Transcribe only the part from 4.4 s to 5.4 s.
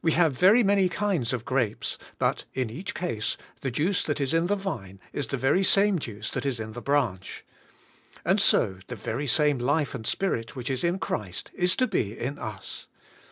the vine is the